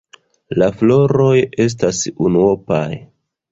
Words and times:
La 0.61 0.69
floroj 0.79 1.35
estas 1.67 2.01
unuopaj. 2.29 2.83